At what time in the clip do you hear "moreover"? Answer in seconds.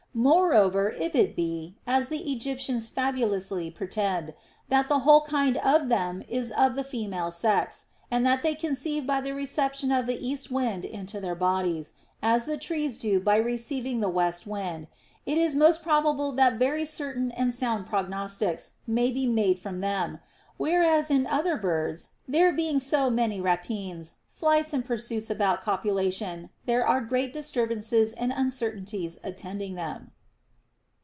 0.13-0.89